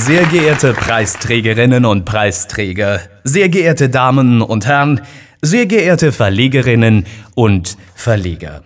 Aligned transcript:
Sehr 0.00 0.24
geehrte 0.24 0.72
Preisträgerinnen 0.72 1.84
und 1.84 2.06
Preisträger, 2.06 3.00
sehr 3.22 3.50
geehrte 3.50 3.90
Damen 3.90 4.40
und 4.40 4.64
Herren, 4.64 5.02
sehr 5.42 5.66
geehrte 5.66 6.10
Verlegerinnen 6.10 7.04
und 7.34 7.76
Verleger. 7.94 8.62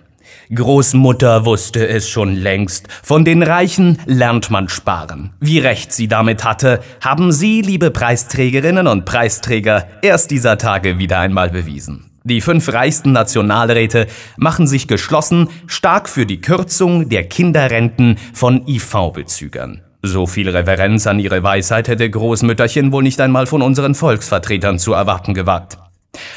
Großmutter 0.54 1.44
wusste 1.44 1.88
es 1.88 2.08
schon 2.08 2.36
längst. 2.36 2.86
Von 3.02 3.24
den 3.24 3.42
Reichen 3.42 3.98
lernt 4.06 4.52
man 4.52 4.68
sparen. 4.68 5.34
Wie 5.40 5.58
recht 5.58 5.92
sie 5.92 6.06
damit 6.06 6.44
hatte, 6.44 6.80
haben 7.00 7.32
Sie, 7.32 7.62
liebe 7.62 7.90
Preisträgerinnen 7.90 8.86
und 8.86 9.04
Preisträger, 9.04 9.88
erst 10.02 10.30
dieser 10.30 10.56
Tage 10.56 11.00
wieder 11.00 11.18
einmal 11.18 11.50
bewiesen. 11.50 12.12
Die 12.22 12.42
fünf 12.42 12.72
reichsten 12.72 13.10
Nationalräte 13.10 14.06
machen 14.36 14.68
sich 14.68 14.86
geschlossen 14.86 15.48
stark 15.66 16.08
für 16.08 16.26
die 16.26 16.40
Kürzung 16.40 17.08
der 17.08 17.24
Kinderrenten 17.24 18.18
von 18.32 18.68
IV-Bezügern. 18.68 19.82
So 20.06 20.26
viel 20.26 20.50
Reverenz 20.50 21.06
an 21.06 21.18
ihre 21.18 21.42
Weisheit 21.42 21.88
hätte 21.88 22.10
Großmütterchen 22.10 22.92
wohl 22.92 23.02
nicht 23.02 23.22
einmal 23.22 23.46
von 23.46 23.62
unseren 23.62 23.94
Volksvertretern 23.94 24.78
zu 24.78 24.92
erwarten 24.92 25.32
gewagt. 25.32 25.78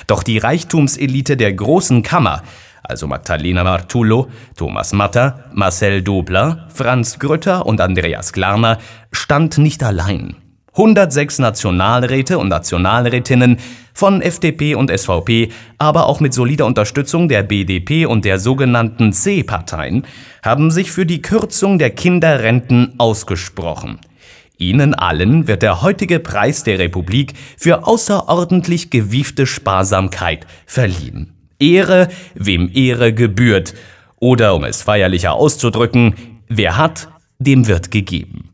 Doch 0.07 0.23
die 0.23 0.37
Reichtumselite 0.37 1.35
der 1.35 1.51
Großen 1.51 2.01
Kammer, 2.01 2.43
also 2.81 3.07
Magdalena 3.07 3.65
Martullo, 3.65 4.29
Thomas 4.55 4.93
Matter, 4.93 5.49
Marcel 5.51 6.01
Dobler, 6.01 6.69
Franz 6.73 7.19
Grütter 7.19 7.65
und 7.65 7.81
Andreas 7.81 8.31
Glarner, 8.31 8.77
stand 9.11 9.57
nicht 9.57 9.83
allein. 9.83 10.37
106 10.77 11.39
Nationalräte 11.39 12.37
und 12.37 12.49
Nationalrätinnen 12.49 13.57
von 13.95 14.21
FDP 14.21 14.75
und 14.75 14.95
SVP, 14.95 15.49
aber 15.79 16.05
auch 16.05 16.19
mit 16.19 16.35
solider 16.35 16.67
Unterstützung 16.67 17.27
der 17.27 17.41
BDP 17.41 18.05
und 18.05 18.25
der 18.25 18.37
sogenannten 18.37 19.11
C-Parteien, 19.11 20.05
haben 20.43 20.69
sich 20.69 20.91
für 20.91 21.07
die 21.07 21.23
Kürzung 21.23 21.79
der 21.79 21.89
Kinderrenten 21.89 22.93
ausgesprochen. 22.99 23.99
Ihnen 24.59 24.93
allen 24.93 25.47
wird 25.47 25.63
der 25.63 25.81
heutige 25.81 26.19
Preis 26.19 26.63
der 26.63 26.77
Republik 26.77 27.33
für 27.57 27.87
außerordentlich 27.87 28.91
gewiefte 28.91 29.47
Sparsamkeit 29.47 30.45
verliehen. 30.67 31.33
Ehre, 31.59 32.07
wem 32.35 32.69
Ehre 32.71 33.13
gebührt. 33.13 33.73
Oder 34.19 34.53
um 34.53 34.63
es 34.63 34.83
feierlicher 34.83 35.33
auszudrücken, 35.33 36.13
wer 36.47 36.77
hat, 36.77 37.07
dem 37.39 37.65
wird 37.67 37.89
gegeben. 37.89 38.46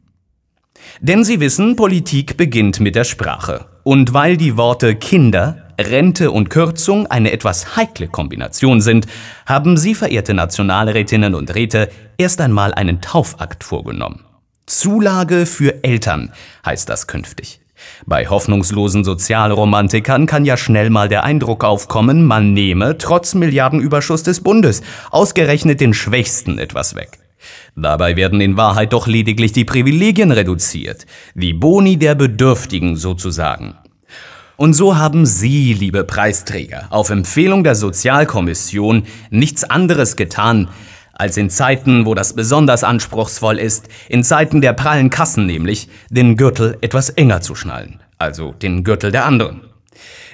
Denn 0.99 1.23
Sie 1.23 1.39
wissen, 1.39 1.75
Politik 1.75 2.37
beginnt 2.37 2.79
mit 2.79 2.95
der 2.95 3.03
Sprache. 3.03 3.65
Und 3.83 4.13
weil 4.13 4.37
die 4.37 4.57
Worte 4.57 4.95
Kinder, 4.95 5.73
Rente 5.79 6.31
und 6.31 6.49
Kürzung 6.49 7.07
eine 7.07 7.31
etwas 7.31 7.75
heikle 7.75 8.07
Kombination 8.07 8.81
sind, 8.81 9.07
haben 9.45 9.77
Sie, 9.77 9.95
verehrte 9.95 10.33
Nationalrätinnen 10.33 11.35
und 11.35 11.53
Räte, 11.53 11.89
erst 12.17 12.39
einmal 12.41 12.73
einen 12.73 13.01
Taufakt 13.01 13.63
vorgenommen. 13.63 14.25
Zulage 14.65 15.45
für 15.45 15.83
Eltern 15.83 16.31
heißt 16.65 16.87
das 16.87 17.07
künftig. 17.07 17.59
Bei 18.05 18.27
hoffnungslosen 18.27 19.03
Sozialromantikern 19.03 20.25
kann 20.25 20.45
ja 20.45 20.55
schnell 20.55 20.89
mal 20.89 21.09
der 21.09 21.23
Eindruck 21.23 21.65
aufkommen, 21.65 22.25
man 22.25 22.53
nehme, 22.53 22.97
trotz 22.97 23.33
Milliardenüberschuss 23.33 24.23
des 24.23 24.41
Bundes, 24.41 24.81
ausgerechnet 25.11 25.81
den 25.81 25.93
Schwächsten 25.93 26.59
etwas 26.59 26.95
weg. 26.95 27.19
Dabei 27.75 28.15
werden 28.15 28.41
in 28.41 28.57
Wahrheit 28.57 28.93
doch 28.93 29.07
lediglich 29.07 29.51
die 29.51 29.65
Privilegien 29.65 30.31
reduziert, 30.31 31.05
die 31.35 31.53
Boni 31.53 31.97
der 31.97 32.15
Bedürftigen 32.15 32.95
sozusagen. 32.95 33.75
Und 34.55 34.73
so 34.73 34.95
haben 34.97 35.25
Sie, 35.25 35.73
liebe 35.73 36.03
Preisträger, 36.03 36.87
auf 36.89 37.09
Empfehlung 37.09 37.63
der 37.63 37.75
Sozialkommission 37.75 39.03
nichts 39.31 39.63
anderes 39.63 40.15
getan, 40.15 40.69
als 41.13 41.37
in 41.37 41.49
Zeiten, 41.49 42.05
wo 42.05 42.15
das 42.15 42.33
besonders 42.33 42.83
anspruchsvoll 42.83 43.59
ist, 43.59 43.87
in 44.09 44.23
Zeiten 44.23 44.61
der 44.61 44.73
prallen 44.73 45.09
Kassen 45.09 45.45
nämlich, 45.45 45.89
den 46.09 46.37
Gürtel 46.37 46.77
etwas 46.81 47.09
enger 47.09 47.41
zu 47.41 47.55
schnallen, 47.55 47.99
also 48.17 48.51
den 48.53 48.83
Gürtel 48.83 49.11
der 49.11 49.25
anderen. 49.25 49.72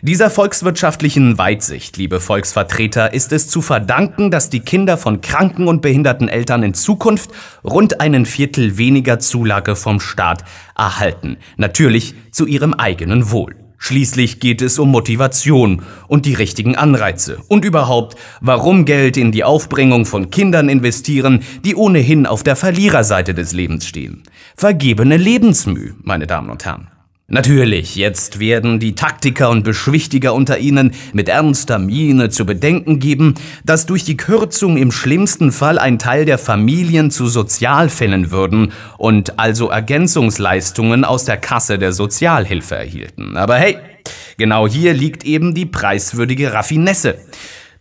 Dieser 0.01 0.29
volkswirtschaftlichen 0.29 1.37
Weitsicht, 1.37 1.97
liebe 1.97 2.21
Volksvertreter, 2.21 3.13
ist 3.13 3.33
es 3.33 3.49
zu 3.49 3.61
verdanken, 3.61 4.31
dass 4.31 4.49
die 4.49 4.61
Kinder 4.61 4.97
von 4.97 5.19
kranken 5.19 5.67
und 5.67 5.81
behinderten 5.81 6.29
Eltern 6.29 6.63
in 6.63 6.73
Zukunft 6.73 7.31
rund 7.65 7.99
einen 7.99 8.25
Viertel 8.25 8.77
weniger 8.77 9.19
Zulage 9.19 9.75
vom 9.75 9.99
Staat 9.99 10.45
erhalten. 10.77 11.35
Natürlich 11.57 12.15
zu 12.31 12.45
ihrem 12.45 12.73
eigenen 12.73 13.29
Wohl. 13.31 13.57
Schließlich 13.77 14.39
geht 14.39 14.61
es 14.61 14.79
um 14.79 14.89
Motivation 14.89 15.81
und 16.07 16.25
die 16.25 16.33
richtigen 16.33 16.77
Anreize 16.77 17.39
und 17.49 17.65
überhaupt, 17.65 18.15
warum 18.39 18.85
Geld 18.85 19.17
in 19.17 19.33
die 19.33 19.43
Aufbringung 19.43 20.05
von 20.05 20.29
Kindern 20.29 20.69
investieren, 20.69 21.43
die 21.65 21.75
ohnehin 21.75 22.25
auf 22.25 22.43
der 22.43 22.55
Verliererseite 22.55 23.33
des 23.33 23.51
Lebens 23.51 23.85
stehen. 23.85 24.23
Vergebene 24.55 25.17
Lebensmüh, 25.17 25.93
meine 26.01 26.27
Damen 26.27 26.49
und 26.49 26.63
Herren. 26.63 26.87
Natürlich, 27.31 27.95
jetzt 27.95 28.39
werden 28.39 28.79
die 28.79 28.95
Taktiker 28.95 29.51
und 29.51 29.63
Beschwichtiger 29.63 30.33
unter 30.33 30.57
Ihnen 30.57 30.95
mit 31.13 31.29
ernster 31.29 31.77
Miene 31.77 32.29
zu 32.29 32.43
bedenken 32.43 32.97
geben, 32.97 33.35
dass 33.63 33.85
durch 33.85 34.03
die 34.03 34.17
Kürzung 34.17 34.77
im 34.77 34.91
schlimmsten 34.91 35.51
Fall 35.51 35.77
ein 35.77 35.99
Teil 35.99 36.25
der 36.25 36.39
Familien 36.39 37.11
zu 37.11 37.27
Sozialfällen 37.27 38.31
würden 38.31 38.71
und 38.97 39.37
also 39.37 39.69
Ergänzungsleistungen 39.69 41.05
aus 41.05 41.25
der 41.25 41.37
Kasse 41.37 41.77
der 41.77 41.91
Sozialhilfe 41.91 42.75
erhielten. 42.75 43.37
Aber 43.37 43.57
hey, 43.57 43.77
genau 44.37 44.67
hier 44.67 44.95
liegt 44.95 45.23
eben 45.23 45.53
die 45.53 45.67
preiswürdige 45.67 46.53
Raffinesse. 46.53 47.19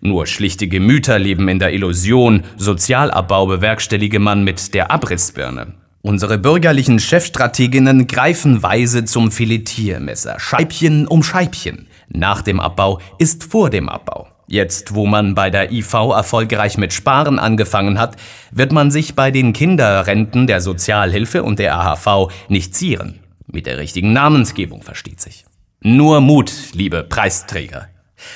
Nur 0.01 0.27
schlichte 0.27 0.69
Gemüter 0.69 1.19
leben 1.19 1.49
in 1.49 1.59
der 1.59 1.73
Illusion, 1.73 2.45
Sozialabbau 2.59 3.47
bewerkstellige 3.47 4.19
man 4.21 4.45
mit 4.45 4.75
der 4.75 4.91
Abrissbirne. 4.91 5.78
Unsere 6.01 6.39
bürgerlichen 6.39 7.01
Chefstrateginnen 7.01 8.07
greifen 8.07 8.63
weise 8.63 9.05
zum 9.05 9.33
Filetiermesser, 9.33 10.39
Scheibchen 10.39 11.09
um 11.09 11.25
Scheibchen. 11.25 11.89
Nach 12.09 12.41
dem 12.41 12.61
Abbau 12.61 13.01
ist 13.19 13.43
vor 13.43 13.69
dem 13.69 13.89
Abbau. 13.89 14.29
Jetzt, 14.47 14.95
wo 14.95 15.07
man 15.07 15.35
bei 15.35 15.51
der 15.51 15.73
IV 15.73 15.93
erfolgreich 15.93 16.79
mit 16.79 16.93
Sparen 16.93 17.41
angefangen 17.41 17.99
hat, 17.99 18.17
wird 18.53 18.71
man 18.71 18.93
sich 18.93 19.17
bei 19.17 19.33
den 19.33 19.53
Kinderrenten 19.53 20.47
der 20.47 20.61
Sozialhilfe 20.61 21.43
und 21.43 21.59
der 21.59 21.77
AHV 21.77 22.33
nicht 22.49 22.77
zieren. 22.77 23.19
Mit 23.47 23.67
der 23.67 23.79
richtigen 23.79 24.13
Namensgebung 24.13 24.83
versteht 24.83 25.21
sich. 25.21 25.45
Nur 25.81 26.21
Mut, 26.21 26.53
liebe 26.75 27.03
Preisträger. 27.03 27.89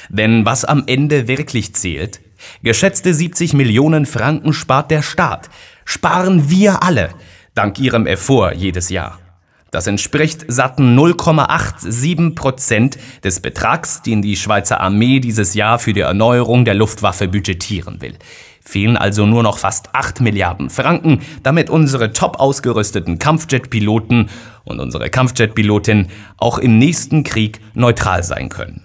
Denn 0.09 0.45
was 0.45 0.65
am 0.65 0.83
Ende 0.87 1.29
wirklich 1.29 1.75
zählt, 1.75 2.21
geschätzte 2.63 3.15
70 3.15 3.55
Millionen 3.55 4.05
Franken 4.05 4.53
spart 4.53 4.91
der 4.91 5.03
Staat, 5.03 5.49
sparen 5.85 6.51
wir 6.51 6.83
alle, 6.83 7.11
dank 7.55 7.79
ihrem 7.79 8.07
Effort 8.07 8.53
jedes 8.55 8.89
Jahr. 8.89 9.19
Das 9.71 9.87
entspricht 9.87 10.45
satten 10.49 10.99
0,87 10.99 12.35
Prozent 12.35 12.99
des 13.25 13.41
Betrags, 13.41 14.03
den 14.03 14.21
die 14.21 14.37
Schweizer 14.37 14.81
Armee 14.81 15.19
dieses 15.19 15.55
Jahr 15.55 15.79
für 15.79 15.95
die 15.95 16.01
Erneuerung 16.01 16.67
der 16.67 16.75
Luftwaffe 16.75 17.27
budgetieren 17.27 18.03
will. 18.03 18.19
Fehlen 18.63 18.99
also 18.99 19.25
nur 19.25 19.43
noch 19.43 19.57
fast 19.57 19.95
8 19.95 20.21
Milliarden 20.21 20.69
Franken, 20.69 21.23
damit 21.43 21.71
unsere 21.71 22.13
top 22.13 22.39
ausgerüsteten 22.39 23.19
Kampfjetpiloten 23.19 24.29
und 24.65 24.79
unsere 24.79 25.09
Kampfjetpilotin 25.09 26.09
auch 26.37 26.59
im 26.59 26.79
nächsten 26.79 27.25
Krieg 27.25 27.61
neutral 27.73 28.23
sein 28.23 28.51
können. 28.51 28.85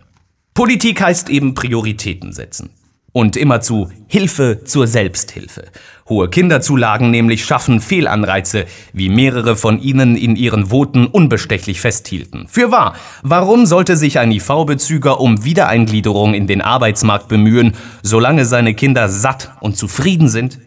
Politik 0.53 1.01
heißt 1.01 1.29
eben 1.29 1.53
Prioritäten 1.53 2.31
setzen. 2.31 2.69
Und 3.13 3.35
immerzu 3.35 3.90
Hilfe 4.07 4.63
zur 4.63 4.85
Selbsthilfe. 4.85 5.66
Hohe 6.07 6.29
Kinderzulagen 6.29 7.09
nämlich 7.09 7.44
schaffen 7.44 7.81
Fehlanreize, 7.81 8.66
wie 8.94 9.09
mehrere 9.09 9.56
von 9.56 9.81
Ihnen 9.81 10.16
in 10.16 10.35
ihren 10.35 10.68
Voten 10.68 11.07
unbestechlich 11.07 11.81
festhielten. 11.81 12.47
Für 12.47 12.72
wahr, 12.72 12.95
warum 13.23 13.66
sollte 13.66 13.97
sich 13.97 14.19
ein 14.19 14.31
IV-Bezüger 14.31 15.19
um 15.19 15.44
Wiedereingliederung 15.44 16.34
in 16.34 16.47
den 16.47 16.62
Arbeitsmarkt 16.62 17.28
bemühen, 17.28 17.73
solange 18.03 18.45
seine 18.45 18.73
Kinder 18.73 19.09
satt 19.09 19.51
und 19.59 19.75
zufrieden 19.75 20.29
sind? 20.29 20.59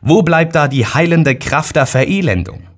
Wo 0.00 0.22
bleibt 0.22 0.54
da 0.56 0.66
die 0.66 0.86
heilende 0.86 1.36
Kraft 1.36 1.76
der 1.76 1.86
Verelendung? 1.86 2.71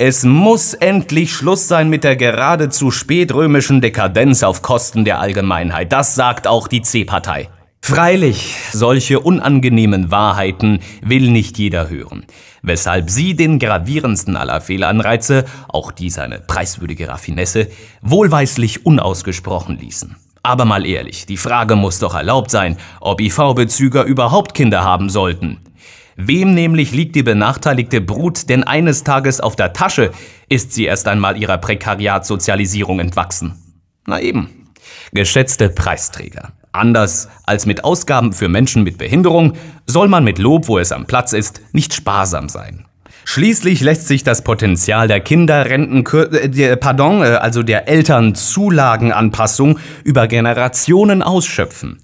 Es 0.00 0.22
muss 0.22 0.74
endlich 0.74 1.32
Schluss 1.32 1.66
sein 1.66 1.90
mit 1.90 2.04
der 2.04 2.14
geradezu 2.14 2.92
spätrömischen 2.92 3.80
Dekadenz 3.80 4.44
auf 4.44 4.62
Kosten 4.62 5.04
der 5.04 5.18
Allgemeinheit. 5.18 5.90
Das 5.90 6.14
sagt 6.14 6.46
auch 6.46 6.68
die 6.68 6.82
C-Partei. 6.82 7.48
Freilich, 7.82 8.54
solche 8.72 9.18
unangenehmen 9.18 10.12
Wahrheiten 10.12 10.78
will 11.02 11.32
nicht 11.32 11.58
jeder 11.58 11.90
hören, 11.90 12.26
weshalb 12.62 13.10
sie 13.10 13.34
den 13.34 13.58
gravierendsten 13.58 14.36
aller 14.36 14.60
Fehlanreize, 14.60 15.46
auch 15.66 15.90
die 15.90 16.10
seine 16.10 16.38
preiswürdige 16.38 17.08
Raffinesse, 17.08 17.66
wohlweislich 18.00 18.86
unausgesprochen 18.86 19.80
ließen. 19.80 20.14
Aber 20.44 20.64
mal 20.64 20.86
ehrlich, 20.86 21.26
die 21.26 21.36
Frage 21.36 21.74
muss 21.74 21.98
doch 21.98 22.14
erlaubt 22.14 22.52
sein, 22.52 22.76
ob 23.00 23.20
IV-Bezüger 23.20 24.04
überhaupt 24.04 24.54
Kinder 24.54 24.84
haben 24.84 25.10
sollten. 25.10 25.58
Wem 26.20 26.52
nämlich 26.52 26.90
liegt 26.90 27.14
die 27.14 27.22
benachteiligte 27.22 28.00
Brut 28.00 28.48
denn 28.48 28.64
eines 28.64 29.04
Tages 29.04 29.40
auf 29.40 29.54
der 29.54 29.72
Tasche, 29.72 30.10
ist 30.48 30.72
sie 30.72 30.84
erst 30.84 31.06
einmal 31.06 31.36
ihrer 31.36 31.58
Prekariatsozialisierung 31.58 32.98
entwachsen? 32.98 33.54
Na 34.04 34.20
eben. 34.20 34.66
Geschätzte 35.12 35.68
Preisträger, 35.68 36.52
Anders 36.72 37.28
als 37.44 37.66
mit 37.66 37.84
Ausgaben 37.84 38.32
für 38.32 38.48
Menschen 38.48 38.82
mit 38.82 38.98
Behinderung 38.98 39.54
soll 39.86 40.08
man 40.08 40.24
mit 40.24 40.38
Lob, 40.38 40.68
wo 40.68 40.78
es 40.78 40.92
am 40.92 41.06
Platz 41.06 41.32
ist, 41.32 41.60
nicht 41.72 41.94
sparsam 41.94 42.48
sein. 42.48 42.84
Schließlich 43.24 43.80
lässt 43.80 44.08
sich 44.08 44.24
das 44.24 44.42
Potenzial 44.42 45.06
der 45.06 45.20
Kinderrenten, 45.20 46.04
äh, 46.32 46.76
pardon, 46.76 47.22
äh, 47.22 47.26
also 47.26 47.62
der 47.62 47.88
Elternzulagenanpassung 47.88 49.78
über 50.02 50.26
Generationen 50.28 51.22
ausschöpfen. 51.22 52.00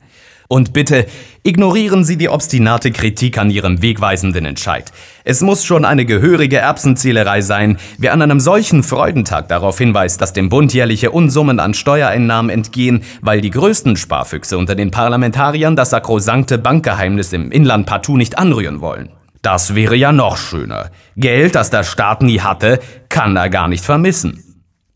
Und 0.54 0.72
bitte 0.72 1.06
ignorieren 1.42 2.04
Sie 2.04 2.16
die 2.16 2.28
obstinate 2.28 2.92
Kritik 2.92 3.38
an 3.38 3.50
Ihrem 3.50 3.82
wegweisenden 3.82 4.46
Entscheid. 4.46 4.92
Es 5.24 5.40
muss 5.40 5.64
schon 5.64 5.84
eine 5.84 6.04
gehörige 6.04 6.58
Erbsenzählerei 6.58 7.40
sein, 7.40 7.76
wer 7.98 8.12
an 8.12 8.22
einem 8.22 8.38
solchen 8.38 8.84
Freudentag 8.84 9.48
darauf 9.48 9.78
hinweist, 9.78 10.20
dass 10.20 10.32
dem 10.32 10.50
Bund 10.50 10.72
jährliche 10.72 11.10
Unsummen 11.10 11.58
an 11.58 11.74
Steuereinnahmen 11.74 12.50
entgehen, 12.50 13.02
weil 13.20 13.40
die 13.40 13.50
größten 13.50 13.96
Sparfüchse 13.96 14.56
unter 14.56 14.76
den 14.76 14.92
Parlamentariern 14.92 15.74
das 15.74 15.90
sakrosankte 15.90 16.56
Bankgeheimnis 16.56 17.32
im 17.32 17.50
Inland 17.50 17.86
partout 17.86 18.16
nicht 18.16 18.38
anrühren 18.38 18.80
wollen. 18.80 19.08
Das 19.42 19.74
wäre 19.74 19.96
ja 19.96 20.12
noch 20.12 20.36
schöner. 20.36 20.92
Geld, 21.16 21.56
das 21.56 21.70
der 21.70 21.82
Staat 21.82 22.22
nie 22.22 22.42
hatte, 22.42 22.78
kann 23.08 23.34
er 23.34 23.50
gar 23.50 23.66
nicht 23.66 23.84
vermissen. 23.84 24.53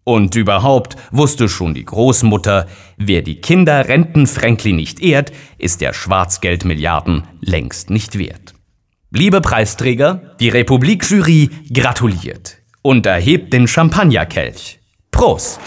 Und 0.08 0.34
überhaupt 0.37 0.96
wusste 1.10 1.50
schon 1.50 1.75
die 1.75 1.84
Großmutter, 1.84 2.66
wer 2.96 3.20
die 3.20 3.43
Kinder 3.43 3.88
Rentenfränkli 3.88 4.72
nicht 4.72 5.00
ehrt, 5.00 5.32
ist 5.58 5.82
der 5.82 5.93
Schwarzgeldmilliarden 5.93 7.25
längst 7.43 7.90
nicht 7.90 8.19
wert. 8.19 8.55
Liebe 9.10 9.43
Preisträger, 9.43 10.34
die 10.40 10.49
Republikjury 10.49 11.50
gratuliert 11.70 12.56
und 12.81 13.05
erhebt 13.05 13.52
den 13.52 13.69
Champagnerkelch. 13.69 14.81
Prost! 15.10 15.60